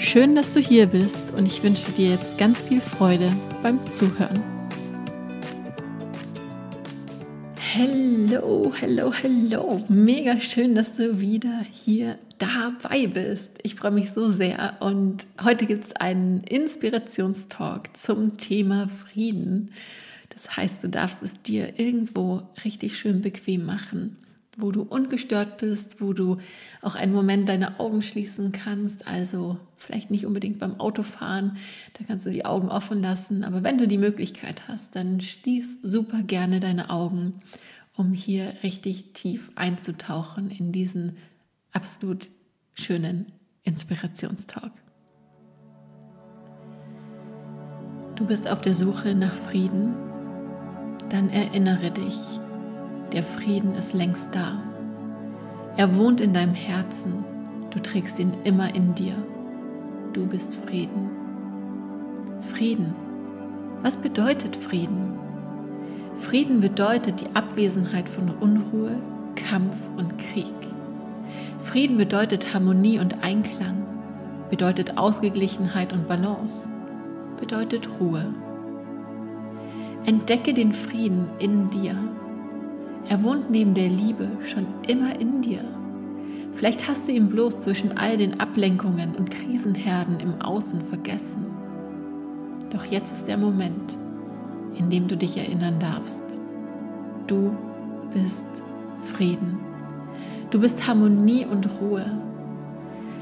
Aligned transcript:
Schön, 0.00 0.36
dass 0.36 0.54
du 0.54 0.60
hier 0.60 0.86
bist 0.86 1.18
und 1.36 1.44
ich 1.44 1.60
wünsche 1.64 1.90
dir 1.90 2.10
jetzt 2.10 2.38
ganz 2.38 2.62
viel 2.62 2.80
Freude 2.80 3.32
beim 3.64 3.80
Zuhören. 3.92 4.40
Hallo, 7.74 8.72
hallo, 8.80 9.12
hallo. 9.12 9.84
Mega 9.88 10.38
schön, 10.38 10.76
dass 10.76 10.94
du 10.94 11.18
wieder 11.18 11.66
hier 11.72 12.16
dabei 12.38 13.08
bist. 13.08 13.50
Ich 13.64 13.74
freue 13.74 13.90
mich 13.90 14.12
so 14.12 14.30
sehr 14.30 14.76
und 14.78 15.26
heute 15.42 15.66
gibt 15.66 15.82
es 15.82 15.96
einen 15.96 16.44
Inspirationstalk 16.44 17.96
zum 17.96 18.36
Thema 18.36 18.86
Frieden. 18.86 19.72
Das 20.28 20.56
heißt, 20.56 20.84
du 20.84 20.88
darfst 20.88 21.24
es 21.24 21.42
dir 21.42 21.76
irgendwo 21.80 22.42
richtig 22.64 22.96
schön 22.96 23.20
bequem 23.20 23.66
machen 23.66 24.16
wo 24.58 24.72
du 24.72 24.82
ungestört 24.82 25.58
bist, 25.58 26.00
wo 26.00 26.12
du 26.12 26.36
auch 26.82 26.96
einen 26.96 27.14
Moment 27.14 27.48
deine 27.48 27.78
Augen 27.78 28.02
schließen 28.02 28.50
kannst. 28.52 29.06
Also 29.06 29.56
vielleicht 29.76 30.10
nicht 30.10 30.26
unbedingt 30.26 30.58
beim 30.58 30.80
Autofahren, 30.80 31.56
da 31.94 32.04
kannst 32.04 32.26
du 32.26 32.30
die 32.30 32.44
Augen 32.44 32.68
offen 32.68 33.00
lassen. 33.00 33.44
Aber 33.44 33.62
wenn 33.62 33.78
du 33.78 33.86
die 33.86 33.98
Möglichkeit 33.98 34.68
hast, 34.68 34.96
dann 34.96 35.20
schließ 35.20 35.78
super 35.82 36.22
gerne 36.22 36.58
deine 36.58 36.90
Augen, 36.90 37.40
um 37.96 38.12
hier 38.12 38.52
richtig 38.64 39.12
tief 39.12 39.50
einzutauchen 39.54 40.50
in 40.50 40.72
diesen 40.72 41.16
absolut 41.72 42.28
schönen 42.74 43.32
Inspirationstalk. 43.62 44.72
Du 48.16 48.26
bist 48.26 48.48
auf 48.48 48.60
der 48.60 48.74
Suche 48.74 49.14
nach 49.14 49.34
Frieden? 49.34 49.94
Dann 51.08 51.30
erinnere 51.30 51.92
dich, 51.92 52.18
der 53.12 53.22
Frieden 53.22 53.74
ist 53.74 53.94
längst 53.94 54.28
da. 54.32 54.62
Er 55.76 55.96
wohnt 55.96 56.20
in 56.20 56.32
deinem 56.32 56.54
Herzen. 56.54 57.24
Du 57.70 57.78
trägst 57.78 58.18
ihn 58.18 58.32
immer 58.44 58.74
in 58.74 58.94
dir. 58.94 59.14
Du 60.12 60.26
bist 60.26 60.56
Frieden. 60.66 61.10
Frieden. 62.52 62.94
Was 63.82 63.96
bedeutet 63.96 64.56
Frieden? 64.56 65.18
Frieden 66.16 66.60
bedeutet 66.60 67.20
die 67.20 67.34
Abwesenheit 67.34 68.08
von 68.08 68.28
Unruhe, 68.40 68.96
Kampf 69.36 69.80
und 69.96 70.18
Krieg. 70.18 70.54
Frieden 71.60 71.96
bedeutet 71.96 72.52
Harmonie 72.52 72.98
und 72.98 73.22
Einklang, 73.22 73.86
bedeutet 74.50 74.98
Ausgeglichenheit 74.98 75.92
und 75.92 76.08
Balance, 76.08 76.68
bedeutet 77.38 77.88
Ruhe. 78.00 78.34
Entdecke 80.06 80.54
den 80.54 80.72
Frieden 80.72 81.28
in 81.38 81.70
dir 81.70 81.96
er 83.08 83.22
wohnt 83.22 83.50
neben 83.50 83.74
der 83.74 83.88
Liebe 83.88 84.28
schon 84.44 84.66
immer 84.86 85.18
in 85.18 85.40
dir. 85.42 85.62
Vielleicht 86.52 86.88
hast 86.88 87.06
du 87.06 87.12
ihn 87.12 87.28
bloß 87.28 87.60
zwischen 87.60 87.96
all 87.96 88.16
den 88.16 88.40
Ablenkungen 88.40 89.14
und 89.14 89.30
Krisenherden 89.30 90.18
im 90.18 90.40
Außen 90.40 90.82
vergessen. 90.82 91.46
Doch 92.70 92.84
jetzt 92.84 93.12
ist 93.12 93.28
der 93.28 93.38
Moment, 93.38 93.96
in 94.76 94.90
dem 94.90 95.08
du 95.08 95.16
dich 95.16 95.36
erinnern 95.36 95.78
darfst. 95.78 96.22
Du 97.26 97.56
bist 98.12 98.48
Frieden. 99.14 99.58
Du 100.50 100.60
bist 100.60 100.86
Harmonie 100.86 101.46
und 101.46 101.68
Ruhe. 101.80 102.10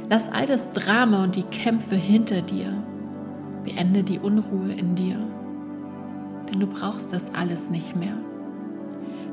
Lass 0.09 0.29
all 0.33 0.47
das 0.47 0.73
Drama 0.73 1.25
und 1.25 1.37
die 1.37 1.43
Kämpfe 1.43 1.97
hinter 1.97 2.41
dir. 2.41 2.73
Beende 3.65 4.03
die 4.03 4.19
Unruhe 4.19 4.73
in 4.73 4.95
dir. 4.95 5.19
Denn 6.49 6.61
du 6.61 6.67
brauchst 6.67 7.13
das 7.13 7.35
alles 7.35 7.69
nicht 7.69 7.97
mehr. 7.97 8.17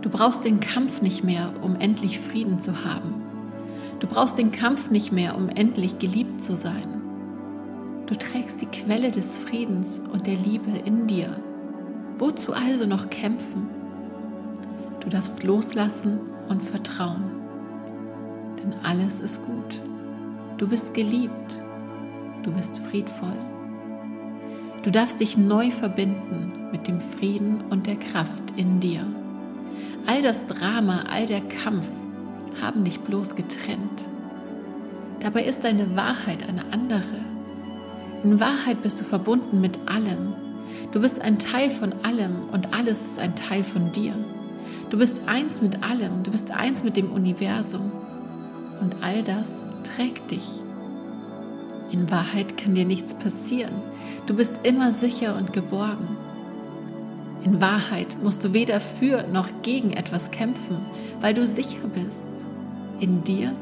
Du 0.03 0.09
brauchst 0.09 0.44
den 0.44 0.59
Kampf 0.59 1.02
nicht 1.02 1.24
mehr, 1.24 1.53
um 1.62 1.78
endlich 1.78 2.19
Frieden 2.19 2.59
zu 2.59 2.84
haben. 2.84 3.24
Du 4.02 4.08
brauchst 4.08 4.38
den 4.38 4.52
Kampf 4.52 4.91
nicht 4.91 5.14
mehr, 5.14 5.38
um 5.38 5.47
endlich 5.47 5.97
geliebt 5.97 6.41
zu 6.41 6.58
sein. 6.58 7.02
Du 8.06 8.13
trägst 8.16 8.59
die 8.59 8.66
Quelle 8.66 9.12
des 9.12 9.38
Friedens 9.38 10.02
und 10.12 10.28
der 10.28 10.36
Liebe 10.36 10.72
in 10.84 11.08
dir. 11.08 11.30
Wozu 12.18 12.52
also 12.52 12.86
noch 12.86 13.09
kämpfen? 13.09 13.69
Du 15.00 15.08
darfst 15.08 15.42
loslassen 15.44 16.19
und 16.50 16.62
vertrauen. 16.62 17.24
Denn 18.62 18.74
alles 18.84 19.22
ist 19.22 19.40
gut. 19.46 19.81
Du 20.58 20.68
bist 20.68 20.94
geliebt. 20.94 21.62
Du 22.44 22.52
bist 22.52 22.78
friedvoll. 22.90 23.38
Du 24.84 24.92
darfst 24.92 25.22
dich 25.22 25.38
neu 25.38 25.72
verbinden 25.72 26.69
mit 26.74 26.90
dem 26.90 27.00
Frieden 27.00 27.63
und 27.69 27.88
der 27.88 27.96
Kraft 27.96 28.44
in 28.58 28.81
dir. 28.81 29.06
All 30.06 30.22
das 30.22 30.45
Drama, 30.47 31.03
all 31.13 31.25
der 31.25 31.41
Kampf 31.41 31.88
haben 32.61 32.84
dich 32.84 33.00
bloß 33.00 33.35
getrennt. 33.35 34.07
Dabei 35.19 35.44
ist 35.44 35.63
deine 35.63 35.95
Wahrheit 35.95 36.47
eine 36.47 36.63
andere. 36.72 37.23
In 38.23 38.39
Wahrheit 38.39 38.81
bist 38.81 39.00
du 39.00 39.03
verbunden 39.03 39.62
mit 39.62 39.78
allem. 39.85 40.33
Du 40.91 41.01
bist 41.01 41.22
ein 41.22 41.39
Teil 41.39 41.69
von 41.69 41.94
allem 42.03 42.50
und 42.51 42.73
alles 42.73 43.01
ist 43.01 43.19
ein 43.19 43.35
Teil 43.35 43.63
von 43.63 43.91
dir. 43.91 44.13
Du 44.89 44.97
bist 44.97 45.22
eins 45.25 45.62
mit 45.62 45.83
allem, 45.83 46.23
du 46.23 46.31
bist 46.31 46.51
eins 46.51 46.83
mit 46.83 46.97
dem 46.97 47.12
Universum 47.12 47.91
und 48.79 48.95
all 49.01 49.23
das 49.23 49.66
trägt 49.83 50.31
dich. 50.31 50.51
In 51.91 52.09
Wahrheit 52.09 52.57
kann 52.57 52.75
dir 52.75 52.85
nichts 52.85 53.13
passieren. 53.13 53.81
Du 54.25 54.35
bist 54.35 54.53
immer 54.63 54.91
sicher 54.91 55.35
und 55.35 55.53
geborgen. 55.53 56.12
In 57.44 57.59
Wahrheit 57.59 58.18
musst 58.24 58.44
du 58.44 58.54
weder 58.54 58.80
für 58.80 59.28
noch 59.28 59.50
gegen 59.64 59.92
etwas 59.92 60.31
kämpfen, 60.31 60.78
weil 61.20 61.34
du 61.34 61.46
sicher 61.46 61.88
bist 61.94 62.26
in 63.00 63.24
dir 63.24 63.54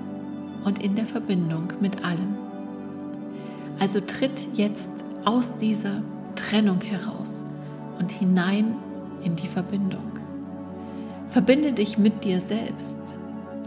und 0.65 0.83
in 0.83 0.95
der 0.95 1.07
Verbindung 1.07 1.73
mit 1.79 2.03
allem. 2.05 2.35
Also 3.79 3.99
tritt 3.99 4.39
jetzt 4.53 4.89
aus 5.25 5.57
dieser 5.57 6.03
Trennung 6.35 6.79
heraus 6.81 7.43
und 7.97 8.11
hinein 8.11 8.75
in 9.23 9.35
die 9.35 9.47
Verbindung. 9.47 10.11
Verbinde 11.29 11.73
dich 11.73 11.97
mit 11.97 12.23
dir 12.23 12.39
selbst, 12.39 12.97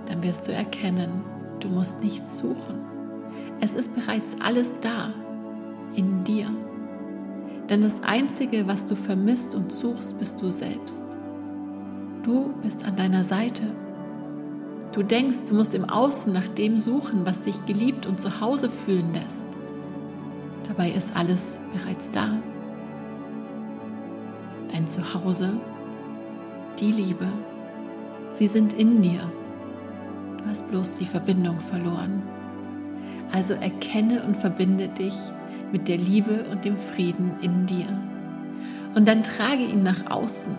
dann 0.06 0.22
wirst 0.22 0.46
du 0.46 0.52
erkennen, 0.52 1.24
du 1.58 1.68
musst 1.68 1.98
nichts 2.00 2.38
suchen. 2.38 2.78
Es 3.60 3.72
ist 3.72 3.92
bereits 3.94 4.36
alles 4.40 4.76
da 4.80 5.12
in 5.96 6.22
dir. 6.22 6.48
Denn 7.68 7.80
das 7.80 8.02
Einzige, 8.02 8.66
was 8.66 8.84
du 8.84 8.94
vermisst 8.94 9.54
und 9.54 9.72
suchst, 9.72 10.18
bist 10.18 10.40
du 10.40 10.48
selbst. 10.48 11.02
Du 12.22 12.52
bist 12.62 12.84
an 12.84 12.96
deiner 12.96 13.24
Seite. 13.24 13.64
Du 14.92 15.02
denkst, 15.02 15.38
du 15.48 15.54
musst 15.54 15.74
im 15.74 15.84
Außen 15.84 16.32
nach 16.32 16.46
dem 16.48 16.78
suchen, 16.78 17.26
was 17.26 17.42
dich 17.42 17.64
geliebt 17.66 18.06
und 18.06 18.20
zu 18.20 18.40
Hause 18.40 18.68
fühlen 18.68 19.12
lässt. 19.12 19.44
Dabei 20.68 20.90
ist 20.90 21.10
alles 21.16 21.58
bereits 21.72 22.10
da. 22.10 22.38
Dein 24.72 24.86
Zuhause, 24.86 25.52
die 26.78 26.92
Liebe, 26.92 27.26
sie 28.34 28.46
sind 28.46 28.72
in 28.74 29.02
dir. 29.02 29.30
Du 30.38 30.44
hast 30.46 30.68
bloß 30.68 30.96
die 30.96 31.06
Verbindung 31.06 31.58
verloren. 31.58 32.22
Also 33.32 33.54
erkenne 33.54 34.22
und 34.24 34.36
verbinde 34.36 34.88
dich 34.88 35.16
mit 35.74 35.88
der 35.88 35.98
Liebe 35.98 36.44
und 36.52 36.64
dem 36.64 36.76
Frieden 36.76 37.32
in 37.42 37.66
dir. 37.66 37.88
Und 38.94 39.08
dann 39.08 39.24
trage 39.24 39.64
ihn 39.64 39.82
nach 39.82 40.08
außen. 40.08 40.54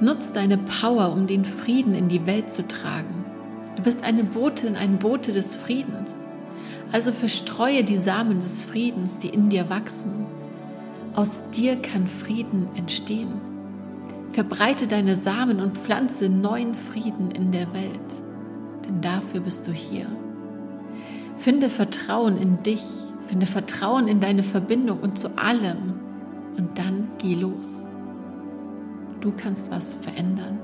Nutz 0.00 0.32
deine 0.32 0.56
Power, 0.56 1.12
um 1.12 1.26
den 1.26 1.44
Frieden 1.44 1.94
in 1.94 2.08
die 2.08 2.24
Welt 2.24 2.50
zu 2.50 2.66
tragen. 2.66 3.26
Du 3.76 3.82
bist 3.82 4.02
eine 4.04 4.24
Botin, 4.24 4.74
ein 4.74 4.98
Bote 4.98 5.34
des 5.34 5.54
Friedens. 5.54 6.16
Also 6.92 7.12
verstreue 7.12 7.84
die 7.84 7.98
Samen 7.98 8.40
des 8.40 8.62
Friedens, 8.64 9.18
die 9.18 9.28
in 9.28 9.50
dir 9.50 9.68
wachsen. 9.68 10.24
Aus 11.14 11.42
dir 11.54 11.76
kann 11.76 12.06
Frieden 12.06 12.68
entstehen. 12.74 13.34
Verbreite 14.32 14.86
deine 14.86 15.14
Samen 15.14 15.60
und 15.60 15.76
pflanze 15.76 16.30
neuen 16.30 16.74
Frieden 16.74 17.30
in 17.32 17.52
der 17.52 17.70
Welt, 17.74 18.22
denn 18.86 19.02
dafür 19.02 19.40
bist 19.40 19.66
du 19.66 19.72
hier. 19.72 20.06
Finde 21.36 21.68
Vertrauen 21.68 22.38
in 22.38 22.62
dich 22.62 22.84
Finde 23.28 23.46
Vertrauen 23.46 24.08
in 24.08 24.20
deine 24.20 24.42
Verbindung 24.42 25.00
und 25.00 25.18
zu 25.18 25.28
allem. 25.36 26.00
Und 26.56 26.76
dann 26.78 27.08
geh 27.18 27.34
los. 27.34 27.86
Du 29.20 29.32
kannst 29.32 29.70
was 29.70 29.98
verändern. 30.00 30.58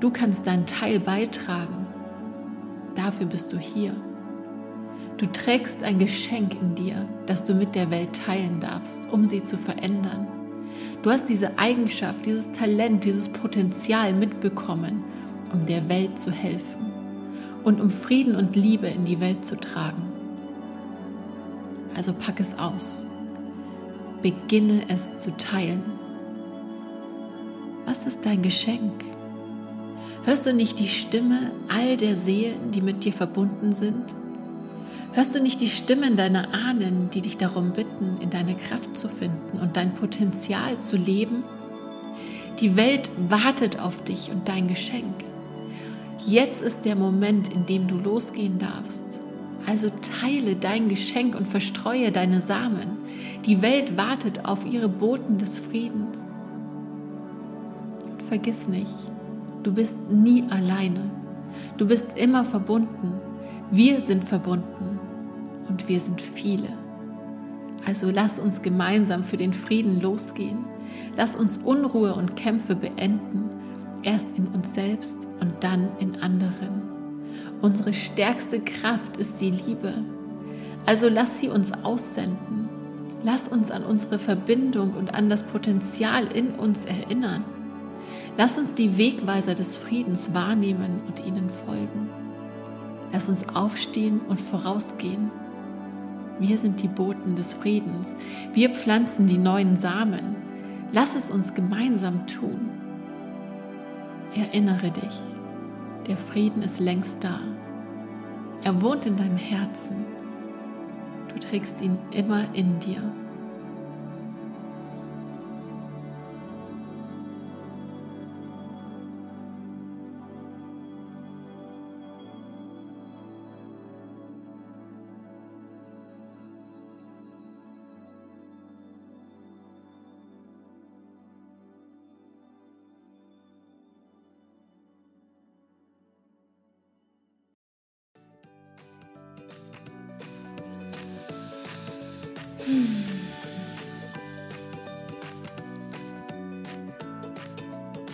Du 0.00 0.10
kannst 0.10 0.46
deinen 0.46 0.66
Teil 0.66 0.98
beitragen. 0.98 1.86
Dafür 2.94 3.26
bist 3.26 3.52
du 3.52 3.58
hier. 3.58 3.94
Du 5.16 5.26
trägst 5.26 5.82
ein 5.84 5.98
Geschenk 5.98 6.60
in 6.60 6.74
dir, 6.74 7.08
das 7.26 7.44
du 7.44 7.54
mit 7.54 7.74
der 7.74 7.90
Welt 7.90 8.10
teilen 8.26 8.58
darfst, 8.58 9.08
um 9.12 9.24
sie 9.24 9.42
zu 9.42 9.56
verändern. 9.56 10.26
Du 11.02 11.10
hast 11.10 11.28
diese 11.28 11.58
Eigenschaft, 11.58 12.26
dieses 12.26 12.50
Talent, 12.52 13.04
dieses 13.04 13.28
Potenzial 13.28 14.12
mitbekommen, 14.12 15.04
um 15.52 15.62
der 15.62 15.88
Welt 15.88 16.18
zu 16.18 16.30
helfen 16.30 16.92
und 17.62 17.80
um 17.80 17.90
Frieden 17.90 18.34
und 18.34 18.56
Liebe 18.56 18.88
in 18.88 19.04
die 19.04 19.20
Welt 19.20 19.44
zu 19.44 19.56
tragen. 19.56 20.11
Also 21.96 22.12
pack 22.12 22.40
es 22.40 22.58
aus. 22.58 23.04
Beginne 24.22 24.82
es 24.88 25.18
zu 25.18 25.36
teilen. 25.36 25.82
Was 27.86 28.06
ist 28.06 28.20
dein 28.24 28.42
Geschenk? 28.42 29.04
Hörst 30.24 30.46
du 30.46 30.52
nicht 30.52 30.78
die 30.78 30.88
Stimme 30.88 31.50
all 31.68 31.96
der 31.96 32.14
Seelen, 32.14 32.70
die 32.70 32.80
mit 32.80 33.04
dir 33.04 33.12
verbunden 33.12 33.72
sind? 33.72 34.14
Hörst 35.12 35.34
du 35.34 35.42
nicht 35.42 35.60
die 35.60 35.68
Stimmen 35.68 36.16
deiner 36.16 36.54
Ahnen, 36.54 37.10
die 37.10 37.20
dich 37.20 37.36
darum 37.36 37.72
bitten, 37.72 38.16
in 38.20 38.30
deine 38.30 38.56
Kraft 38.56 38.96
zu 38.96 39.08
finden 39.08 39.58
und 39.60 39.76
dein 39.76 39.92
Potenzial 39.94 40.78
zu 40.78 40.96
leben? 40.96 41.42
Die 42.60 42.76
Welt 42.76 43.10
wartet 43.28 43.80
auf 43.80 44.02
dich 44.04 44.30
und 44.30 44.48
dein 44.48 44.68
Geschenk. 44.68 45.24
Jetzt 46.24 46.62
ist 46.62 46.84
der 46.84 46.94
Moment, 46.94 47.52
in 47.52 47.66
dem 47.66 47.88
du 47.88 47.96
losgehen 47.96 48.58
darfst. 48.58 49.02
Also 49.66 49.90
teile 50.20 50.56
dein 50.56 50.88
Geschenk 50.88 51.36
und 51.36 51.46
verstreue 51.46 52.10
deine 52.10 52.40
Samen. 52.40 52.98
Die 53.44 53.62
Welt 53.62 53.96
wartet 53.96 54.44
auf 54.44 54.66
ihre 54.66 54.88
Boten 54.88 55.38
des 55.38 55.58
Friedens. 55.58 56.18
Und 58.04 58.22
vergiss 58.22 58.68
nicht, 58.68 58.94
du 59.62 59.72
bist 59.72 59.96
nie 60.10 60.44
alleine. 60.50 61.10
Du 61.76 61.86
bist 61.86 62.06
immer 62.16 62.44
verbunden. 62.44 63.14
Wir 63.70 64.00
sind 64.00 64.24
verbunden 64.24 64.98
und 65.68 65.88
wir 65.88 66.00
sind 66.00 66.20
viele. 66.20 66.68
Also 67.86 68.10
lass 68.10 68.38
uns 68.38 68.62
gemeinsam 68.62 69.24
für 69.24 69.36
den 69.36 69.52
Frieden 69.52 70.00
losgehen. 70.00 70.58
Lass 71.16 71.34
uns 71.36 71.58
Unruhe 71.58 72.14
und 72.14 72.36
Kämpfe 72.36 72.76
beenden, 72.76 73.50
erst 74.02 74.26
in 74.36 74.46
uns 74.48 74.72
selbst 74.74 75.16
und 75.40 75.52
dann 75.60 75.88
in 75.98 76.14
anderen. 76.22 76.91
Unsere 77.62 77.94
stärkste 77.94 78.60
Kraft 78.60 79.16
ist 79.16 79.40
die 79.40 79.50
Liebe. 79.50 79.94
Also 80.84 81.08
lass 81.08 81.38
sie 81.38 81.48
uns 81.48 81.72
aussenden. 81.84 82.68
Lass 83.22 83.48
uns 83.48 83.70
an 83.70 83.84
unsere 83.84 84.18
Verbindung 84.18 84.92
und 84.92 85.14
an 85.14 85.30
das 85.30 85.42
Potenzial 85.44 86.26
in 86.26 86.50
uns 86.50 86.84
erinnern. 86.84 87.44
Lass 88.36 88.58
uns 88.58 88.74
die 88.74 88.98
Wegweiser 88.98 89.54
des 89.54 89.76
Friedens 89.76 90.34
wahrnehmen 90.34 91.00
und 91.06 91.24
ihnen 91.24 91.48
folgen. 91.48 92.10
Lass 93.12 93.28
uns 93.28 93.46
aufstehen 93.54 94.20
und 94.28 94.40
vorausgehen 94.40 95.30
wir 96.42 96.58
sind 96.58 96.82
die 96.82 96.88
Boten 96.88 97.36
des 97.36 97.52
Friedens. 97.52 98.16
Wir 98.52 98.70
pflanzen 98.70 99.26
die 99.26 99.38
neuen 99.38 99.76
Samen. 99.76 100.34
Lass 100.92 101.14
es 101.14 101.30
uns 101.30 101.54
gemeinsam 101.54 102.26
tun. 102.26 102.68
Erinnere 104.34 104.90
dich, 104.90 105.20
der 106.06 106.16
Frieden 106.16 106.62
ist 106.62 106.80
längst 106.80 107.16
da. 107.20 107.40
Er 108.64 108.80
wohnt 108.80 109.06
in 109.06 109.16
deinem 109.16 109.36
Herzen. 109.36 110.04
Du 111.32 111.38
trägst 111.38 111.80
ihn 111.80 111.98
immer 112.12 112.44
in 112.54 112.78
dir. 112.78 113.02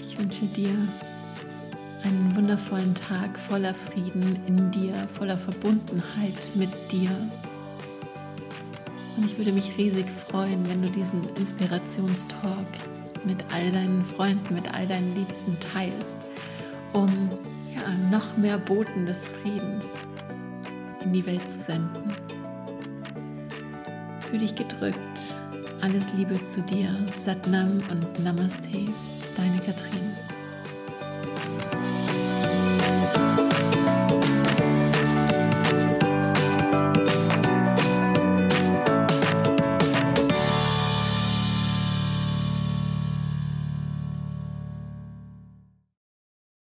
Ich 0.09 0.19
wünsche 0.19 0.47
dir 0.47 0.71
einen 2.03 2.35
wundervollen 2.35 2.95
Tag 2.95 3.39
voller 3.39 3.75
Frieden 3.75 4.39
in 4.47 4.71
dir, 4.71 4.95
voller 5.19 5.37
Verbundenheit 5.37 6.51
mit 6.55 6.71
dir. 6.91 7.11
Und 9.17 9.25
ich 9.25 9.37
würde 9.37 9.53
mich 9.53 9.77
riesig 9.77 10.07
freuen, 10.29 10.67
wenn 10.69 10.81
du 10.83 10.89
diesen 10.89 11.25
Inspirationstalk 11.37 12.67
mit 13.25 13.45
all 13.53 13.71
deinen 13.73 14.05
Freunden, 14.05 14.55
mit 14.55 14.73
all 14.73 14.87
deinen 14.87 15.15
Liebsten 15.15 15.57
teilst, 15.61 16.17
um 16.93 17.09
ja, 17.75 17.93
noch 18.11 18.37
mehr 18.37 18.59
Boten 18.59 19.05
des 19.05 19.27
Friedens 19.27 19.85
in 21.05 21.13
die 21.13 21.27
Welt 21.27 21.49
zu 21.51 21.59
senden. 21.59 22.13
Fühl 24.29 24.41
dich 24.41 24.55
gedrückt. 24.55 24.99
Alles 25.81 26.13
Liebe 26.15 26.43
zu 26.45 26.61
dir. 26.63 26.95
Satnam 27.25 27.83
und 27.91 28.25
Namaste. 28.25 28.87
Deine 29.37 29.59
Katrin. 29.65 30.28